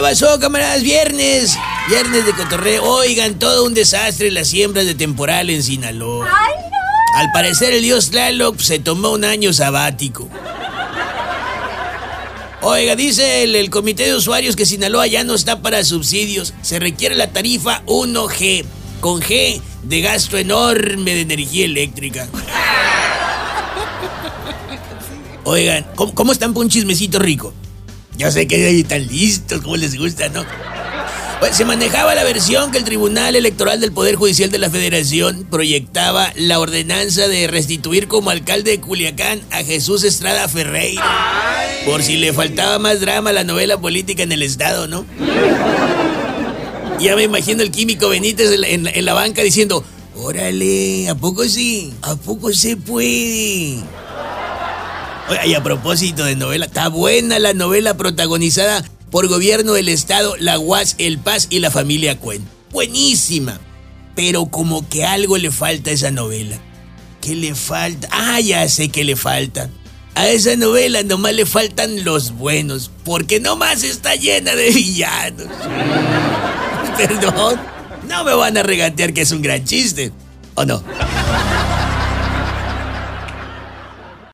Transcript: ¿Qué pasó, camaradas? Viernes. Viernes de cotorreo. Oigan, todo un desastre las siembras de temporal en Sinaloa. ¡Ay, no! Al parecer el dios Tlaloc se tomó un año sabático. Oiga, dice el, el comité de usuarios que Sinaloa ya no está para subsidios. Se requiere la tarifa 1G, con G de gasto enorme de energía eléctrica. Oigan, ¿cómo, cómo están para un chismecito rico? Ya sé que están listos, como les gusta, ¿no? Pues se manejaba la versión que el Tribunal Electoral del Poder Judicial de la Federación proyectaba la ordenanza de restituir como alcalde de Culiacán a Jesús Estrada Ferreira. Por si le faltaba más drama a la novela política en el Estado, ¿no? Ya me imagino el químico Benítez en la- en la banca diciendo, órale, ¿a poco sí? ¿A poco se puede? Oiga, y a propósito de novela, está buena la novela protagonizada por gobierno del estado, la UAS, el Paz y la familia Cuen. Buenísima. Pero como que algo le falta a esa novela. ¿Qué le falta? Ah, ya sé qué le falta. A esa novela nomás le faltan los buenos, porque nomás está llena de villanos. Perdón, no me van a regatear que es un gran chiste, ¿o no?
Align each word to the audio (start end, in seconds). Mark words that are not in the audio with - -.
¿Qué 0.00 0.04
pasó, 0.04 0.40
camaradas? 0.40 0.82
Viernes. 0.82 1.58
Viernes 1.90 2.24
de 2.24 2.32
cotorreo. 2.32 2.82
Oigan, 2.84 3.38
todo 3.38 3.66
un 3.66 3.74
desastre 3.74 4.30
las 4.30 4.48
siembras 4.48 4.86
de 4.86 4.94
temporal 4.94 5.50
en 5.50 5.62
Sinaloa. 5.62 6.26
¡Ay, 6.26 6.54
no! 6.70 7.18
Al 7.18 7.30
parecer 7.32 7.74
el 7.74 7.82
dios 7.82 8.08
Tlaloc 8.08 8.58
se 8.60 8.78
tomó 8.78 9.10
un 9.10 9.26
año 9.26 9.52
sabático. 9.52 10.26
Oiga, 12.62 12.96
dice 12.96 13.42
el, 13.42 13.54
el 13.54 13.68
comité 13.68 14.06
de 14.06 14.14
usuarios 14.14 14.56
que 14.56 14.64
Sinaloa 14.64 15.06
ya 15.06 15.22
no 15.22 15.34
está 15.34 15.60
para 15.60 15.84
subsidios. 15.84 16.54
Se 16.62 16.78
requiere 16.78 17.14
la 17.14 17.30
tarifa 17.30 17.82
1G, 17.84 18.64
con 19.02 19.20
G 19.20 19.60
de 19.82 20.00
gasto 20.00 20.38
enorme 20.38 21.14
de 21.14 21.20
energía 21.20 21.66
eléctrica. 21.66 22.26
Oigan, 25.44 25.84
¿cómo, 25.94 26.14
cómo 26.14 26.32
están 26.32 26.54
para 26.54 26.64
un 26.64 26.70
chismecito 26.70 27.18
rico? 27.18 27.52
Ya 28.20 28.30
sé 28.30 28.46
que 28.46 28.78
están 28.80 29.06
listos, 29.06 29.62
como 29.62 29.78
les 29.78 29.96
gusta, 29.96 30.28
¿no? 30.28 30.44
Pues 31.40 31.56
se 31.56 31.64
manejaba 31.64 32.14
la 32.14 32.22
versión 32.22 32.70
que 32.70 32.76
el 32.76 32.84
Tribunal 32.84 33.34
Electoral 33.34 33.80
del 33.80 33.92
Poder 33.92 34.16
Judicial 34.16 34.50
de 34.50 34.58
la 34.58 34.68
Federación 34.68 35.46
proyectaba 35.50 36.30
la 36.36 36.60
ordenanza 36.60 37.28
de 37.28 37.46
restituir 37.46 38.08
como 38.08 38.28
alcalde 38.28 38.72
de 38.72 38.80
Culiacán 38.80 39.40
a 39.50 39.64
Jesús 39.64 40.04
Estrada 40.04 40.46
Ferreira. 40.48 41.02
Por 41.86 42.02
si 42.02 42.18
le 42.18 42.34
faltaba 42.34 42.78
más 42.78 43.00
drama 43.00 43.30
a 43.30 43.32
la 43.32 43.44
novela 43.44 43.80
política 43.80 44.22
en 44.22 44.32
el 44.32 44.42
Estado, 44.42 44.86
¿no? 44.86 45.06
Ya 47.00 47.16
me 47.16 47.22
imagino 47.22 47.62
el 47.62 47.70
químico 47.70 48.10
Benítez 48.10 48.50
en 48.52 48.82
la- 48.84 48.90
en 48.90 49.04
la 49.06 49.14
banca 49.14 49.40
diciendo, 49.42 49.82
órale, 50.14 51.08
¿a 51.08 51.14
poco 51.14 51.44
sí? 51.48 51.94
¿A 52.02 52.16
poco 52.16 52.52
se 52.52 52.76
puede? 52.76 53.78
Oiga, 55.30 55.46
y 55.46 55.54
a 55.54 55.62
propósito 55.62 56.24
de 56.24 56.34
novela, 56.34 56.66
está 56.66 56.88
buena 56.88 57.38
la 57.38 57.54
novela 57.54 57.96
protagonizada 57.96 58.84
por 59.12 59.28
gobierno 59.28 59.74
del 59.74 59.88
estado, 59.88 60.34
la 60.38 60.58
UAS, 60.58 60.96
el 60.98 61.18
Paz 61.20 61.46
y 61.50 61.60
la 61.60 61.70
familia 61.70 62.18
Cuen. 62.18 62.44
Buenísima. 62.72 63.60
Pero 64.16 64.46
como 64.46 64.88
que 64.88 65.04
algo 65.04 65.38
le 65.38 65.52
falta 65.52 65.90
a 65.90 65.92
esa 65.92 66.10
novela. 66.10 66.58
¿Qué 67.20 67.36
le 67.36 67.54
falta? 67.54 68.08
Ah, 68.10 68.40
ya 68.40 68.68
sé 68.68 68.88
qué 68.88 69.04
le 69.04 69.14
falta. 69.14 69.70
A 70.16 70.28
esa 70.28 70.56
novela 70.56 71.04
nomás 71.04 71.34
le 71.34 71.46
faltan 71.46 72.04
los 72.04 72.32
buenos, 72.32 72.90
porque 73.04 73.38
nomás 73.38 73.84
está 73.84 74.16
llena 74.16 74.56
de 74.56 74.70
villanos. 74.74 75.46
Perdón, 76.96 77.60
no 78.08 78.24
me 78.24 78.34
van 78.34 78.56
a 78.56 78.64
regatear 78.64 79.12
que 79.12 79.20
es 79.20 79.30
un 79.30 79.42
gran 79.42 79.64
chiste, 79.64 80.10
¿o 80.56 80.64
no? 80.64 80.82